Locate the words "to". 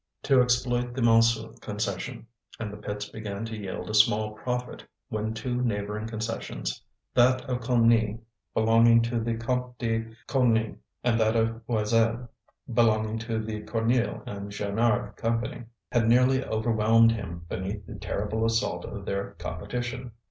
0.23-0.41, 3.45-3.55, 9.03-9.19, 13.19-13.37